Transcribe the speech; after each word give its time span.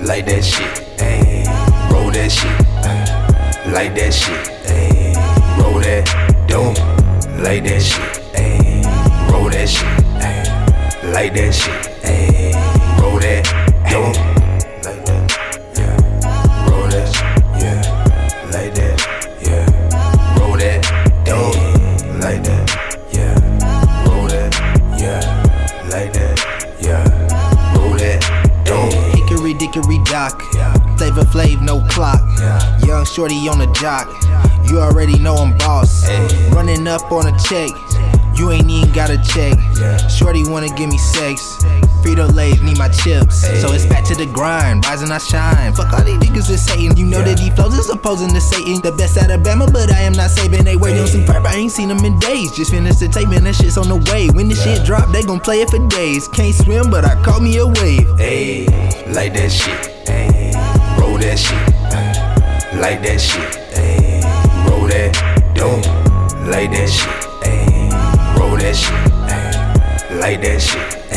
Like 0.00 0.24
that 0.26 0.42
shit, 0.42 0.66
ayy. 0.98 1.44
Roll 1.92 2.10
that 2.12 2.30
shit, 2.30 2.50
ayy. 2.86 3.72
Like 3.72 3.94
that 3.94 4.14
shit, 4.14 4.46
ayy. 4.66 5.14
Roll 5.60 5.80
that 5.80 6.06
dope. 6.48 6.78
Like 7.42 7.64
that 7.64 7.82
shit, 7.82 8.22
ayy. 8.34 9.30
Roll 9.30 9.50
that 9.50 9.68
shit, 9.68 9.86
ayy. 10.22 11.12
Like 11.12 11.34
that 11.34 11.52
shit, 11.52 11.97
Dock. 30.04 30.42
Flavor 30.96 31.22
Flav, 31.22 31.62
no 31.62 31.80
clock. 31.88 32.20
Young 32.84 33.04
shorty 33.04 33.48
on 33.48 33.58
the 33.58 33.66
jock. 33.80 34.08
You 34.68 34.80
already 34.80 35.18
know 35.18 35.36
I'm 35.36 35.56
boss. 35.58 36.08
Running 36.50 36.86
up 36.86 37.10
on 37.12 37.26
a 37.26 37.38
check. 37.38 37.70
You 38.34 38.50
ain't 38.50 38.70
even 38.70 38.92
got 38.92 39.10
a 39.10 39.18
check. 39.18 39.58
Shorty 40.10 40.44
wanna 40.44 40.68
give 40.68 40.88
me 40.88 40.98
sex. 40.98 41.58
Frito 42.02 42.32
Lay's 42.32 42.60
need 42.62 42.78
my 42.78 42.88
chips. 42.88 43.42
So 43.60 43.72
it's 43.72 43.86
back 43.86 44.04
to 44.04 44.14
the 44.14 44.26
grind. 44.26 44.84
Rising 44.84 45.10
I 45.10 45.18
shine. 45.18 45.72
Fuck 45.74 45.92
all 45.92 46.04
these 46.04 46.18
niggas 46.18 46.50
is 46.50 46.64
Satan. 46.64 46.96
You 46.96 47.06
know 47.06 47.22
that 47.22 47.38
he 47.38 47.50
flows 47.50 47.74
is 47.78 47.90
opposing 47.90 48.30
to 48.30 48.40
Satan. 48.40 48.80
The 48.80 48.92
best 48.92 49.16
out 49.18 49.30
of 49.30 49.40
Bama, 49.42 49.72
but 49.72 49.90
I 49.90 50.00
am 50.00 50.12
not 50.12 50.30
saving. 50.30 50.64
They 50.64 50.76
waiting 50.76 51.00
on 51.00 51.08
superb. 51.08 51.46
I 51.46 51.54
ain't 51.54 51.72
seen 51.72 51.88
them 51.88 52.04
in 52.04 52.18
days. 52.18 52.52
Just 52.52 52.70
finished 52.70 53.00
the 53.00 53.08
tape, 53.08 53.28
man. 53.28 53.44
That 53.44 53.54
shit's 53.54 53.76
on 53.76 53.88
the 53.88 53.96
way. 54.10 54.28
When 54.30 54.48
the 54.48 54.54
shit 54.54 54.84
drop, 54.84 55.12
they 55.12 55.22
gon' 55.22 55.40
play 55.40 55.60
it 55.62 55.70
for 55.70 55.78
days. 55.88 56.28
Can't 56.28 56.54
swim, 56.54 56.90
but 56.90 57.04
I 57.04 57.20
caught 57.22 57.42
me 57.42 57.56
a 57.58 57.66
wave. 57.66 58.08
Ayy, 58.18 58.66
like 59.14 59.34
that 59.34 59.50
shit, 59.50 60.06
ayy. 60.06 60.54
Roll 61.00 61.18
that 61.18 61.38
shit. 61.38 61.58
Like 62.80 63.02
that 63.02 63.18
shit, 63.20 63.42
ayy. 63.74 64.22
Roll 64.70 64.86
that 64.86 65.12
dope. 65.54 65.84
Like 66.46 66.70
that 66.70 66.88
shit, 66.88 67.08
ayy. 67.42 68.38
Roll 68.38 68.56
that 68.56 68.76
shit, 68.76 68.94
ayy. 69.28 70.20
Like 70.20 70.40
that 70.42 70.60
shit, 70.60 71.07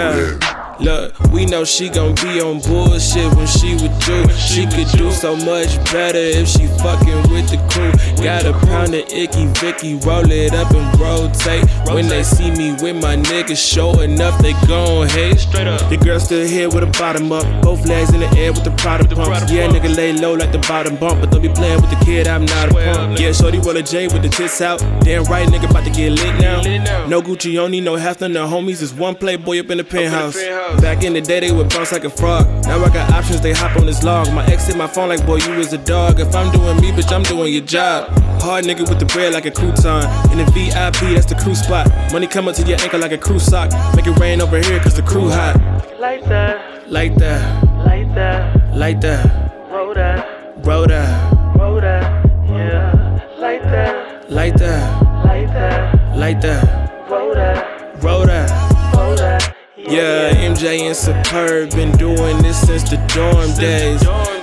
yeah. 0.00 0.76
Look, 0.80 1.18
we 1.30 1.44
know 1.44 1.64
she 1.64 1.90
gon' 1.90 2.14
be 2.14 2.40
on 2.40 2.60
bullshit 2.60 3.34
when 3.34 3.46
she 3.46 3.74
with 3.74 4.08
you. 4.08 4.26
She 4.32 4.64
could 4.64 4.88
do 4.96 5.10
so 5.12 5.36
much 5.36 5.76
better 5.92 6.18
if 6.18 6.48
she 6.48 6.66
fucking 6.80 7.28
with 7.30 7.50
the 7.50 7.60
crew. 7.68 7.92
Got 8.22 8.44
a 8.44 8.52
pound 8.66 8.94
of 8.94 9.08
icky 9.12 9.46
Vicky, 9.60 9.94
roll 9.96 10.30
it 10.30 10.52
up 10.52 10.70
and 10.72 11.00
rotate. 11.00 11.64
When 11.88 12.06
they 12.06 12.22
see 12.22 12.50
me 12.50 12.72
with 12.72 12.96
my 13.02 13.16
niggas, 13.16 13.56
sure 13.56 14.02
enough, 14.02 14.40
they 14.42 14.52
gon' 14.68 15.08
hate. 15.08 15.38
Straight 15.40 15.66
up. 15.66 15.88
The 15.88 15.96
girl 15.96 16.20
still 16.20 16.46
here 16.46 16.68
with 16.68 16.80
the 16.80 16.98
bottom 16.98 17.32
up, 17.32 17.44
both 17.62 17.86
legs 17.86 18.12
in 18.12 18.20
the 18.20 18.28
air 18.38 18.52
with 18.52 18.64
the 18.64 18.72
Prada 18.72 19.04
pumps. 19.04 19.50
Yeah, 19.50 19.68
nigga 19.68 19.96
lay 19.96 20.12
low 20.12 20.34
like 20.34 20.52
the 20.52 20.58
bottom 20.58 20.96
bump, 20.96 21.20
but 21.20 21.30
don't 21.30 21.42
be 21.42 21.48
playing 21.48 21.80
with 21.80 21.90
the 21.90 22.04
kid, 22.04 22.28
I'm 22.28 22.44
not 22.44 22.70
a 22.70 22.74
pump. 22.74 23.18
Yeah, 23.18 23.32
shorty 23.32 23.58
roll 23.58 23.76
a 23.76 23.82
J 23.82 24.08
with 24.08 24.22
the 24.22 24.28
tits 24.28 24.60
out. 24.60 24.80
Damn 25.00 25.24
right, 25.24 25.48
nigga, 25.48 25.70
about 25.70 25.84
to 25.84 25.90
get 25.90 26.12
lit 26.12 26.38
now. 26.40 26.60
No 27.06 27.22
Gucci, 27.22 27.58
only 27.58 27.80
no 27.80 27.96
half 27.96 28.20
none 28.20 28.34
the 28.34 28.40
homies. 28.40 28.82
Is 28.82 28.92
one 28.94 29.14
playboy 29.14 29.60
up 29.60 29.70
in 29.70 29.78
the 29.78 29.84
penthouse. 29.84 30.36
Back 30.80 31.04
in 31.04 31.14
the 31.14 31.20
day, 31.20 31.40
they 31.40 31.52
would 31.52 31.70
bounce 31.70 31.92
like 31.92 32.04
a 32.04 32.10
frog. 32.10 32.46
Now 32.64 32.84
I 32.84 32.88
got 32.90 33.10
options, 33.12 33.40
they 33.40 33.52
hop 33.52 33.76
on 33.76 33.86
this 33.86 34.02
log. 34.02 34.32
My 34.32 34.44
ex 34.46 34.66
hit 34.66 34.76
my 34.76 34.86
phone 34.86 35.08
like, 35.08 35.24
boy, 35.26 35.36
you 35.36 35.54
is 35.54 35.72
a 35.72 35.78
dog. 35.78 36.20
If 36.20 36.34
I'm 36.34 36.52
doing 36.52 36.80
me, 36.80 36.92
bitch, 36.92 37.12
I'm 37.12 37.22
doing 37.22 37.52
your 37.52 37.64
job. 37.64 38.09
Hard 38.40 38.64
nigga 38.64 38.88
with 38.88 38.98
the 38.98 39.06
bread 39.06 39.32
like 39.32 39.46
a 39.46 39.50
crouton. 39.50 40.02
In 40.32 40.38
the 40.38 40.44
VIP, 40.52 41.14
that's 41.14 41.26
the 41.26 41.34
crew 41.34 41.54
spot. 41.54 41.88
Money 42.12 42.26
come 42.26 42.48
up 42.48 42.54
to 42.56 42.62
your 42.62 42.80
ankle 42.80 43.00
like 43.00 43.12
a 43.12 43.18
crew 43.18 43.38
sock. 43.38 43.70
Make 43.94 44.06
it 44.06 44.18
rain 44.18 44.40
over 44.40 44.58
here, 44.58 44.80
cause 44.80 44.94
the 44.96 45.02
crew 45.02 45.28
hot. 45.28 45.56
Like 45.98 46.24
that, 46.24 46.90
Like 46.90 47.14
that, 47.16 47.64
like 47.86 48.14
that, 48.14 48.74
like 48.74 49.00
that, 49.02 49.70
roll 49.70 49.94
that, 49.94 50.64
roll 50.64 50.86
that, 50.86 51.56
roll 51.56 51.80
that, 51.80 52.24
yeah. 52.48 53.20
Like 53.38 53.62
that, 53.62 54.30
like 54.30 54.54
that, 54.56 55.24
like 55.24 55.46
that, 55.48 56.16
like 56.16 56.40
that, 56.40 57.08
roll 57.10 57.34
that, 57.34 58.02
roll 58.02 58.26
that. 58.26 58.94
roll 58.96 59.14
that. 59.16 59.54
Yeah, 59.76 60.34
MJ 60.34 60.80
and 60.82 60.96
Superb 60.96 61.70
been 61.70 61.92
doing 61.96 62.42
this 62.42 62.60
since 62.66 62.88
the 62.88 62.96
dorm 63.14 63.52
days. 63.58 64.00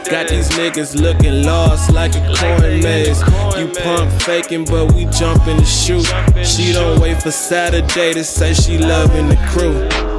Got 0.09 0.29
these 0.29 0.47
niggas 0.49 0.95
looking 0.95 1.43
lost 1.43 1.91
like 1.91 2.15
a 2.15 2.21
corn 2.33 2.81
maze. 2.81 3.19
You 3.57 3.67
pump 3.83 4.09
faking, 4.21 4.63
but 4.63 4.93
we 4.93 5.03
jump 5.05 5.45
in 5.47 5.57
the 5.57 5.65
shoot. 5.65 6.05
She 6.45 6.71
don't 6.71 7.01
wait 7.01 7.21
for 7.21 7.31
Saturday 7.31 8.13
to 8.13 8.23
say 8.23 8.53
she 8.53 8.77
loving 8.77 9.27
the 9.27 9.35
crew. 9.47 9.73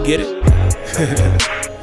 Get 0.04 0.21
it? 0.21 1.69